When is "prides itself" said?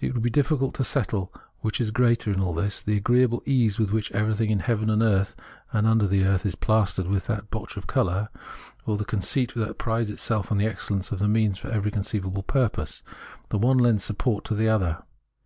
9.76-10.50